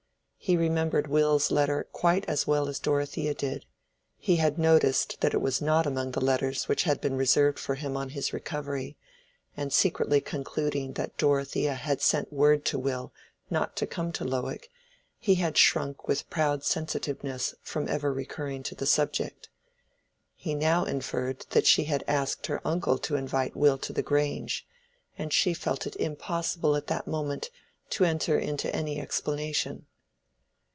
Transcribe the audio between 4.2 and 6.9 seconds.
had noticed that it was not among the letters which